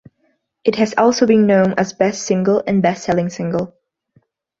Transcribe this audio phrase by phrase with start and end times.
[0.63, 3.75] It has also been known as Best Single and Best Selling Single.